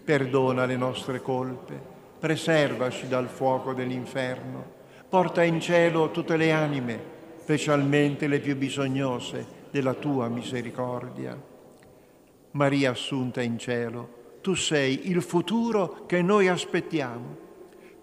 perdona 0.04 0.66
le 0.66 0.78
nostre 0.78 1.22
colpe, 1.22 1.92
preservaci 2.20 3.08
dal 3.08 3.28
fuoco 3.28 3.74
dell'inferno, 3.74 4.82
porta 5.10 5.44
in 5.44 5.60
cielo 5.60 6.12
tutte 6.12 6.38
le 6.38 6.52
anime, 6.52 7.00
specialmente 7.40 8.28
le 8.28 8.40
più 8.40 8.56
bisognose 8.56 9.46
della 9.72 9.94
tua 9.94 10.28
misericordia. 10.28 11.52
Maria 12.52 12.92
assunta 12.92 13.42
in 13.42 13.58
cielo, 13.58 14.38
tu 14.42 14.54
sei 14.54 15.10
il 15.10 15.22
futuro 15.22 16.06
che 16.06 16.22
noi 16.22 16.48
aspettiamo. 16.48 17.43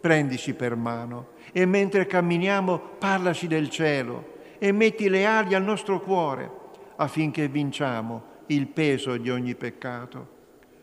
Prendici 0.00 0.54
per 0.54 0.76
mano 0.76 1.28
e 1.52 1.66
mentre 1.66 2.06
camminiamo 2.06 2.78
parlaci 2.98 3.46
del 3.46 3.68
cielo 3.68 4.38
e 4.58 4.72
metti 4.72 5.08
le 5.08 5.26
ali 5.26 5.54
al 5.54 5.62
nostro 5.62 6.00
cuore 6.00 6.50
affinché 6.96 7.48
vinciamo 7.48 8.22
il 8.46 8.66
peso 8.66 9.16
di 9.16 9.30
ogni 9.30 9.54
peccato. 9.54 10.38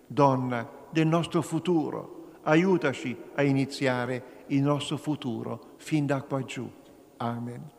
Donna 0.08 0.70
del 0.90 1.08
nostro 1.08 1.42
futuro, 1.42 2.32
aiutaci 2.44 3.16
a 3.36 3.44
iniziare 3.44 4.46
il 4.48 4.62
nostro 4.62 4.98
futuro 4.98 5.74
fin 5.78 6.06
da 6.06 6.22
qua 6.22 6.44
giù. 6.44 6.70
Amen. 7.18 7.70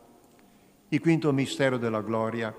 Il 0.89 0.99
quinto 0.99 1.31
mistero 1.31 1.77
della 1.77 2.01
gloria 2.01 2.55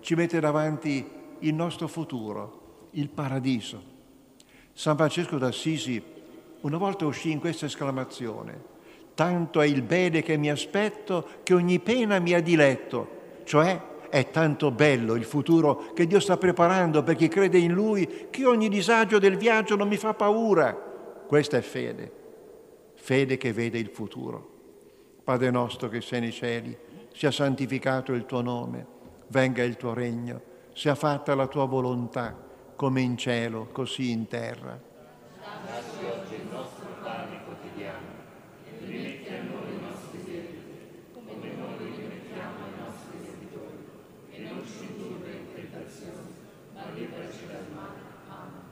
ci 0.00 0.14
mette 0.14 0.40
davanti 0.40 1.06
il 1.40 1.54
nostro 1.54 1.86
futuro, 1.86 2.88
il 2.92 3.08
paradiso. 3.08 3.82
San 4.72 4.96
Francesco 4.96 5.36
d'Assisi 5.36 6.02
una 6.62 6.76
volta 6.76 7.06
uscì 7.06 7.30
in 7.30 7.40
questa 7.40 7.66
esclamazione, 7.66 8.62
tanto 9.14 9.60
è 9.60 9.66
il 9.66 9.82
bene 9.82 10.22
che 10.22 10.36
mi 10.36 10.50
aspetto 10.50 11.26
che 11.42 11.54
ogni 11.54 11.78
pena 11.78 12.18
mi 12.18 12.34
ha 12.34 12.40
diletto, 12.40 13.18
cioè 13.44 13.80
è 14.10 14.30
tanto 14.30 14.70
bello 14.70 15.14
il 15.14 15.24
futuro 15.24 15.92
che 15.94 16.06
Dio 16.06 16.20
sta 16.20 16.36
preparando 16.36 17.02
per 17.02 17.16
chi 17.16 17.28
crede 17.28 17.58
in 17.58 17.72
Lui 17.72 18.26
che 18.30 18.44
ogni 18.44 18.68
disagio 18.68 19.18
del 19.18 19.36
viaggio 19.36 19.76
non 19.76 19.88
mi 19.88 19.96
fa 19.96 20.14
paura. 20.14 20.74
Questa 21.26 21.56
è 21.56 21.60
fede, 21.60 22.12
fede 22.94 23.36
che 23.36 23.52
vede 23.52 23.78
il 23.78 23.88
futuro. 23.88 24.48
Padre 25.22 25.50
nostro 25.50 25.88
che 25.88 26.00
sei 26.00 26.20
nei 26.20 26.32
cieli, 26.32 26.76
sia 27.12 27.30
santificato 27.30 28.12
il 28.12 28.26
tuo 28.26 28.40
nome, 28.40 28.86
venga 29.28 29.62
il 29.62 29.76
tuo 29.76 29.94
regno, 29.94 30.42
sia 30.72 30.94
fatta 30.94 31.34
la 31.34 31.46
tua 31.46 31.66
volontà, 31.66 32.36
come 32.74 33.00
in 33.00 33.16
cielo, 33.16 33.68
così 33.70 34.10
in 34.10 34.26
terra. 34.26 34.88
Dacci 35.66 36.04
oggi 36.04 36.34
il 36.34 36.48
nostro 36.50 36.86
pane 37.02 37.44
quotidiano 37.44 38.06
e 38.64 38.84
rimetti 38.84 39.28
a 39.28 39.42
noi 39.42 39.74
i 39.74 39.80
nostri 39.80 40.24
debiti, 40.24 41.12
come 41.12 41.32
noi 41.34 41.76
rimettiamo 41.78 42.64
ai 42.64 42.74
nostri 42.80 43.20
debitori, 43.22 43.84
e 44.30 44.38
non 44.40 44.62
ci 44.66 44.86
indurre 44.88 45.30
in 45.32 45.54
tentazione, 45.54 46.32
ma 46.74 46.80
liberaci 46.94 47.46
dal 47.46 47.66
male. 47.74 48.00
Amen. 48.28 48.62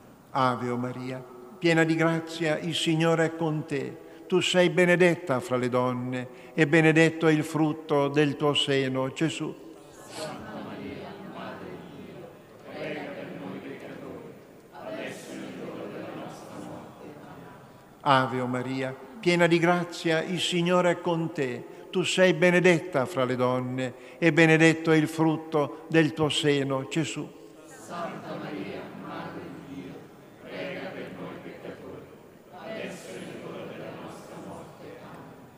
Ave 0.40 0.68
o 0.68 0.76
Maria, 0.76 1.20
piena 1.58 1.82
di 1.82 1.96
grazia, 1.96 2.60
il 2.60 2.76
Signore 2.76 3.24
è 3.24 3.34
con 3.34 3.66
te. 3.66 4.06
Tu 4.28 4.38
sei 4.38 4.70
benedetta 4.70 5.40
fra 5.40 5.56
le 5.56 5.68
donne 5.68 6.28
e 6.54 6.68
benedetto 6.68 7.26
è 7.26 7.32
il 7.32 7.42
frutto 7.42 8.06
del 8.06 8.36
tuo 8.36 8.54
seno, 8.54 9.10
Gesù. 9.12 9.52
Santa 10.06 10.62
Maria, 10.64 11.08
Madre 11.34 11.70
di 11.70 12.04
Dio, 12.04 12.28
prega 12.70 13.00
per 13.00 13.32
noi 13.40 13.58
peccatori, 13.58 14.32
adesso 14.70 15.32
è 15.32 15.64
l'ora 15.64 15.84
della 15.90 16.14
nostra 16.14 16.54
morte. 16.60 17.06
Ave 18.02 18.40
o 18.40 18.46
Maria, 18.46 18.96
piena 19.18 19.48
di 19.48 19.58
grazia, 19.58 20.22
il 20.22 20.38
Signore 20.38 20.92
è 20.92 21.00
con 21.00 21.32
te. 21.32 21.64
Tu 21.90 22.04
sei 22.04 22.32
benedetta 22.34 23.06
fra 23.06 23.24
le 23.24 23.34
donne 23.34 23.94
e 24.18 24.32
benedetto 24.32 24.92
è 24.92 24.96
il 24.96 25.08
frutto 25.08 25.86
del 25.88 26.12
tuo 26.12 26.28
seno, 26.28 26.86
Gesù. 26.88 27.28
Santa 27.66 28.36
Maria, 28.36 28.82
Madre 29.04 29.40
di 29.66 29.74
Dio, 29.74 29.92
prega 30.42 30.90
per 30.90 31.10
noi 31.18 31.36
peccatori, 31.42 32.04
adesso 32.52 33.08
è 33.08 33.40
l'ora 33.42 33.64
della 33.64 33.92
nostra 34.02 34.36
morte. 34.46 34.84
Amen. 35.00 35.57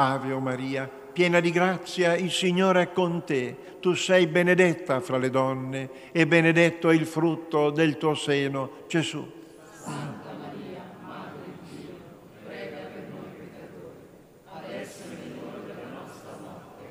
Ave 0.00 0.30
o 0.30 0.38
Maria, 0.38 0.88
piena 0.88 1.40
di 1.40 1.50
grazia, 1.50 2.14
il 2.14 2.30
Signore 2.30 2.82
è 2.82 2.92
con 2.92 3.24
te. 3.24 3.56
Tu 3.80 3.94
sei 3.94 4.28
benedetta 4.28 5.00
fra 5.00 5.18
le 5.18 5.28
donne 5.28 5.90
e 6.12 6.24
benedetto 6.24 6.88
è 6.88 6.94
il 6.94 7.04
frutto 7.04 7.70
del 7.70 7.96
tuo 7.96 8.14
seno, 8.14 8.84
Gesù. 8.86 9.28
Santa 9.72 10.36
Maria, 10.38 10.84
Madre 11.04 11.40
di 11.44 11.76
Dio, 11.76 11.94
prega 12.46 12.76
per 12.76 13.08
noi 13.10 13.28
peccatori, 13.38 13.96
adesso 14.52 15.02
è 15.02 15.16
l'ora 15.34 15.64
della 15.66 15.90
nostra 15.90 16.30
morte. 16.42 16.84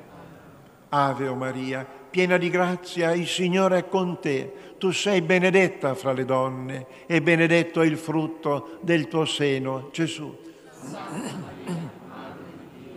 Amen. 0.90 1.14
Ave 1.14 1.28
o 1.28 1.34
Maria, 1.34 1.86
piena 2.10 2.36
di 2.36 2.50
grazia, 2.50 3.14
il 3.14 3.26
Signore 3.26 3.78
è 3.78 3.88
con 3.88 4.20
te. 4.20 4.52
Tu 4.76 4.90
sei 4.90 5.22
benedetta 5.22 5.94
fra 5.94 6.12
le 6.12 6.26
donne 6.26 6.86
e 7.06 7.22
benedetto 7.22 7.80
è 7.80 7.86
il 7.86 7.96
frutto 7.96 8.76
del 8.82 9.08
tuo 9.08 9.24
seno, 9.24 9.88
Gesù. 9.92 10.36
Santa 10.82 11.18
Maria, 11.18 11.96
Madre 12.06 12.44
di 12.56 12.82
Dio, 12.82 12.96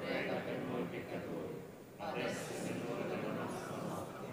prega 0.00 0.32
per 0.32 0.58
noi 0.70 0.84
peccatori, 0.90 1.60
adesso 1.98 2.64
è 2.64 2.72
l'ora 2.82 3.04
della 3.04 3.32
nostra 3.42 3.74
morte. 3.86 4.26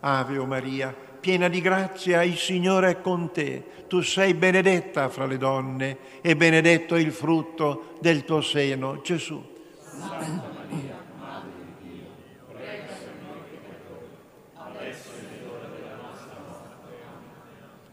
Ave 0.00 0.38
o 0.38 0.46
Maria, 0.46 0.94
piena 1.20 1.48
di 1.48 1.60
grazia, 1.60 2.22
il 2.22 2.36
Signore 2.36 2.90
è 2.90 3.00
con 3.00 3.32
te. 3.32 3.64
Tu 3.88 4.00
sei 4.00 4.34
benedetta 4.34 5.08
fra 5.08 5.26
le 5.26 5.38
donne 5.38 5.98
e 6.20 6.36
benedetto 6.36 6.96
il 6.96 7.10
frutto 7.12 7.96
del 8.00 8.24
tuo 8.24 8.40
seno, 8.40 9.00
Gesù. 9.02 9.42
Santa 9.80 10.50
Maria, 10.54 11.02
Madre 11.18 11.50
di 11.80 11.90
Dio, 11.90 12.06
prega 12.52 12.84
per 12.86 13.14
noi 13.22 13.40
peccatori, 13.50 14.06
adesso. 14.54 15.10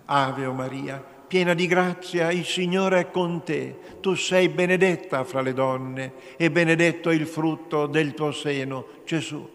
Ave 0.07 0.45
o 0.45 0.53
Maria, 0.53 1.03
piena 1.27 1.55
di 1.55 1.65
grazia, 1.65 2.31
il 2.31 2.45
Signore 2.45 2.99
è 2.99 3.09
con 3.09 3.43
te. 3.43 3.79
Tu 4.01 4.13
sei 4.13 4.49
benedetta 4.49 5.23
fra 5.23 5.41
le 5.41 5.53
donne 5.53 6.13
e 6.37 6.51
benedetto 6.51 7.09
il 7.09 7.25
frutto 7.25 7.87
del 7.87 8.13
tuo 8.13 8.31
seno, 8.31 8.85
Gesù. 9.03 9.49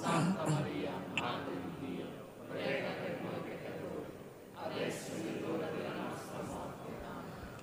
Santa 0.00 0.44
Maria, 0.48 0.90
Madre 1.14 1.54
di 1.78 1.94
Dio, 1.94 2.04
prega 2.48 2.88
per 3.00 3.18
noi 3.22 3.40
peccatori, 3.44 4.06
adesso 4.54 5.12
è 5.12 5.40
l'ora 5.40 5.68
della 5.70 5.94
nostra 6.08 6.42
morte. 6.48 6.90
Amen. 7.06 7.62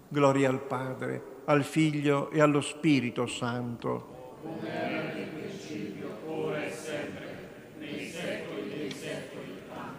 Gloria 0.13 0.49
al 0.49 0.59
Padre, 0.59 1.23
al 1.45 1.63
Figlio 1.63 2.31
e 2.31 2.41
allo 2.41 2.59
Spirito 2.59 3.27
Santo. 3.27 4.39
Come 4.41 4.67
era 4.69 5.13
nel 5.13 5.27
principio, 5.27 6.09
ora 6.27 6.65
e 6.65 6.69
sempre, 6.69 7.49
nei 7.79 8.09
secoli 8.09 8.67
dei 8.67 8.91
secoli. 8.91 9.61
Amen. 9.69 9.95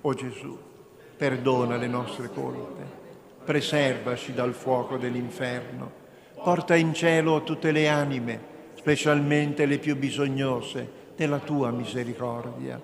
O 0.00 0.14
Gesù, 0.14 0.58
perdona 1.18 1.76
le 1.76 1.86
nostre 1.86 2.30
colpe, 2.30 2.82
preservaci 3.44 4.32
dal 4.32 4.54
fuoco 4.54 4.96
dell'inferno, 4.96 5.92
porta 6.42 6.74
in 6.74 6.94
cielo 6.94 7.42
tutte 7.42 7.72
le 7.72 7.88
anime, 7.88 8.40
specialmente 8.76 9.66
le 9.66 9.76
più 9.76 9.98
bisognose 9.98 11.10
della 11.14 11.40
tua 11.40 11.70
misericordia. 11.70 12.80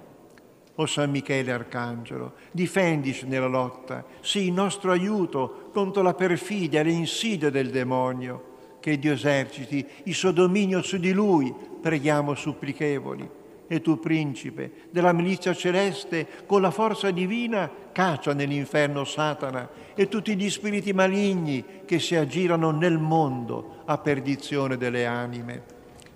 O 0.80 0.86
San 0.86 1.10
Michele 1.10 1.50
Arcangelo, 1.50 2.34
difendici 2.52 3.26
nella 3.26 3.48
lotta, 3.48 4.04
sii 4.20 4.46
il 4.46 4.52
nostro 4.52 4.92
aiuto 4.92 5.70
contro 5.72 6.02
la 6.02 6.14
perfidia 6.14 6.80
e 6.80 6.84
le 6.84 6.92
insidie 6.92 7.50
del 7.50 7.70
demonio. 7.70 8.76
Che 8.78 8.96
Dio 8.96 9.12
eserciti 9.12 9.84
il 10.04 10.14
suo 10.14 10.30
dominio 10.30 10.80
su 10.82 10.98
di 10.98 11.10
lui, 11.10 11.52
preghiamo 11.80 12.36
supplichevoli. 12.36 13.28
E 13.66 13.80
tu, 13.80 13.98
principe 13.98 14.70
della 14.90 15.12
milizia 15.12 15.52
celeste, 15.52 16.26
con 16.46 16.60
la 16.60 16.70
forza 16.70 17.10
divina, 17.10 17.68
caccia 17.90 18.32
nell'inferno 18.32 19.02
Satana 19.02 19.68
e 19.96 20.06
tutti 20.06 20.36
gli 20.36 20.48
spiriti 20.48 20.92
maligni 20.92 21.64
che 21.86 21.98
si 21.98 22.14
aggirano 22.14 22.70
nel 22.70 22.98
mondo 22.98 23.82
a 23.84 23.98
perdizione 23.98 24.76
delle 24.76 25.06
anime. 25.06 25.62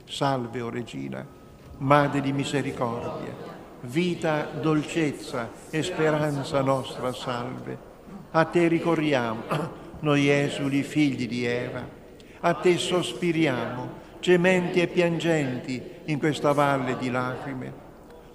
Salve, 0.05 0.61
o 0.61 0.71
Regina, 0.71 1.27
Madre 1.79 2.21
di 2.21 2.33
misericordia, 2.33 3.62
vita, 3.83 4.49
dolcezza 4.61 5.51
e 5.71 5.83
speranza 5.83 6.61
nostra, 6.61 7.13
salve. 7.13 7.91
A 8.31 8.45
te 8.45 8.69
ricorriamo, 8.69 9.43
noi 10.01 10.29
esuli 10.29 10.83
figli 10.83 11.27
di 11.27 11.45
Eva. 11.45 12.01
A 12.41 12.55
te 12.55 12.77
sospiriamo, 12.77 14.01
gementi 14.21 14.81
e 14.81 14.87
piangenti 14.87 15.83
in 16.07 16.19
questa 16.19 16.53
valle 16.53 16.97
di 16.97 17.11
lacrime. 17.11 17.81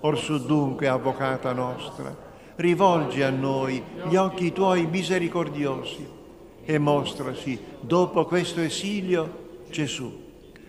Orsù 0.02 0.46
dunque, 0.46 0.88
avvocata 0.88 1.52
nostra, 1.54 2.16
rivolgi 2.56 3.22
a 3.22 3.30
noi 3.30 3.82
gli 4.08 4.16
occhi 4.16 4.52
tuoi 4.52 4.86
misericordiosi 4.86 6.16
e 6.64 6.78
mostraci 6.78 7.60
dopo 7.80 8.26
questo 8.26 8.62
esilio 8.62 9.46
Gesù, 9.70 10.26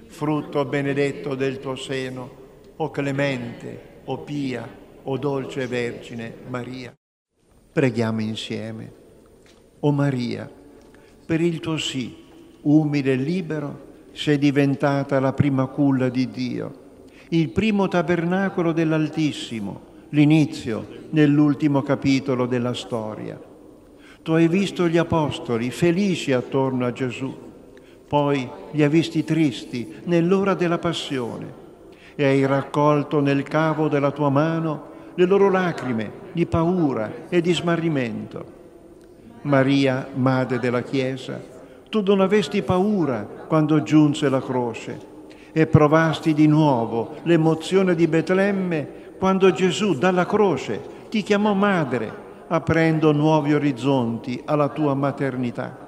frutto 0.07 0.65
benedetto 0.65 1.35
del 1.35 1.61
tuo 1.61 1.77
seno, 1.77 2.47
o 2.77 2.91
clemente, 2.91 3.98
o 4.11 4.19
pia, 4.19 4.67
o 5.03 5.19
dolce 5.19 5.67
Vergine 5.67 6.35
Maria. 6.49 6.95
Preghiamo 7.73 8.23
insieme. 8.23 8.93
O 9.81 9.93
Maria, 9.93 10.51
per 11.27 11.41
il 11.43 11.61
tuo 11.61 11.77
sì, 11.77 12.17
umile 12.63 13.13
e 13.13 13.17
libero, 13.17 13.87
sei 14.13 14.39
diventata 14.39 15.21
la 15.21 15.35
prima 15.35 15.67
culla 15.67 16.09
di 16.09 16.31
Dio, 16.31 16.87
il 17.29 17.51
primo 17.51 17.87
tabernacolo 17.87 18.73
dell'Altissimo, 18.73 19.81
l'inizio 20.11 21.07
nell'ultimo 21.11 21.83
capitolo 21.83 22.47
della 22.47 22.75
storia. 22.75 23.39
Tu 24.23 24.33
hai 24.33 24.49
visto 24.49 24.89
gli 24.89 24.97
apostoli 24.97 25.71
felici 25.71 26.33
attorno 26.33 26.87
a 26.87 26.93
Gesù, 26.93 27.37
poi 28.09 28.49
li 28.73 28.83
hai 28.83 28.89
visti 28.89 29.23
tristi 29.23 29.97
nell'ora 30.05 30.55
della 30.55 30.79
passione 30.79 31.67
e 32.21 32.25
hai 32.25 32.45
raccolto 32.47 33.21
nel 33.21 33.45
cavo 33.45 33.87
della 33.87 34.11
tua 34.11 34.29
mano 34.29 34.87
le 35.15 35.25
loro 35.25 35.49
lacrime 35.49 36.11
di 36.33 36.47
paura 36.47 37.29
e 37.29 37.41
di 37.41 37.55
smarrimento. 37.55 38.45
Maria, 39.43 40.09
Madre 40.15 40.59
della 40.59 40.83
Chiesa, 40.83 41.41
tu 41.89 42.03
non 42.03 42.21
avesti 42.21 42.63
paura 42.63 43.25
quando 43.47 43.85
giunse 43.85 44.29
la 44.29 44.43
croce 44.43 44.99
e 45.53 45.69
provasti 45.69 46.35
di 46.35 46.49
nuovo 46.49 47.15
l'emozione 47.23 47.95
di 47.95 48.09
Betlemme 48.09 48.89
quando 49.17 49.53
Gesù 49.53 49.95
dalla 49.95 50.27
croce 50.27 50.81
ti 51.11 51.23
chiamò 51.23 51.53
madre, 51.53 52.13
aprendo 52.49 53.13
nuovi 53.13 53.55
orizzonti 53.55 54.43
alla 54.45 54.71
tua 54.71 54.95
maternità. 54.95 55.87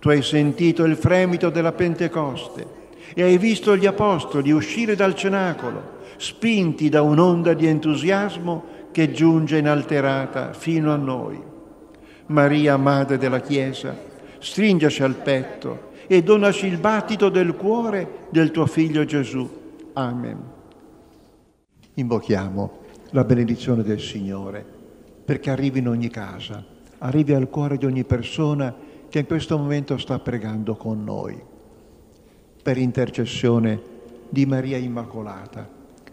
Tu 0.00 0.08
hai 0.08 0.22
sentito 0.22 0.82
il 0.82 0.96
fremito 0.96 1.48
della 1.48 1.70
Pentecoste 1.70 2.82
e 3.14 3.22
hai 3.22 3.38
visto 3.38 3.76
gli 3.76 3.86
apostoli 3.86 4.50
uscire 4.50 4.96
dal 4.96 5.14
cenacolo, 5.14 5.92
spinti 6.16 6.88
da 6.88 7.02
un'onda 7.02 7.54
di 7.54 7.66
entusiasmo 7.66 8.64
che 8.90 9.12
giunge 9.12 9.58
inalterata 9.58 10.52
fino 10.52 10.92
a 10.92 10.96
noi. 10.96 11.40
Maria, 12.26 12.76
Madre 12.76 13.16
della 13.16 13.40
Chiesa, 13.40 13.96
stringaci 14.38 15.02
al 15.02 15.14
petto 15.14 15.92
e 16.06 16.22
donaci 16.22 16.66
il 16.66 16.78
battito 16.78 17.28
del 17.28 17.54
cuore 17.54 18.26
del 18.30 18.50
tuo 18.50 18.66
Figlio 18.66 19.04
Gesù. 19.04 19.48
Amen. 19.94 20.38
Invochiamo 21.94 22.78
la 23.10 23.24
benedizione 23.24 23.82
del 23.82 24.00
Signore 24.00 24.64
perché 25.24 25.50
arrivi 25.50 25.78
in 25.78 25.88
ogni 25.88 26.08
casa, 26.08 26.62
arrivi 26.98 27.32
al 27.32 27.48
cuore 27.48 27.78
di 27.78 27.86
ogni 27.86 28.04
persona 28.04 28.74
che 29.08 29.20
in 29.20 29.26
questo 29.26 29.56
momento 29.56 29.96
sta 29.98 30.18
pregando 30.18 30.74
con 30.74 31.04
noi. 31.04 31.52
Per 32.64 32.78
intercessione 32.78 33.78
di 34.30 34.46
Maria 34.46 34.78
Immacolata, 34.78 35.68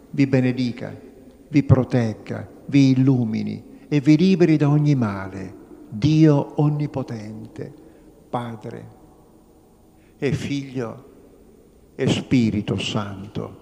vi 0.09 0.27
benedica, 0.27 0.93
vi 1.47 1.63
protegga, 1.63 2.45
vi 2.65 2.89
illumini 2.89 3.79
e 3.87 4.01
vi 4.01 4.17
liberi 4.17 4.57
da 4.57 4.67
ogni 4.67 4.93
male. 4.93 5.53
Dio 5.87 6.59
Onnipotente, 6.59 7.73
Padre 8.29 8.85
e 10.17 10.33
Figlio 10.33 11.05
e 11.95 12.09
Spirito 12.09 12.77
Santo. 12.77 13.59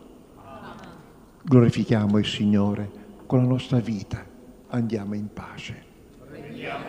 Glorifichiamo 1.44 2.18
il 2.18 2.26
Signore 2.26 2.90
con 3.28 3.44
la 3.44 3.50
nostra 3.50 3.78
vita. 3.78 4.26
Andiamo 4.70 5.14
in 5.14 5.32
pace. 5.32 5.84
Prendiamo 6.28 6.86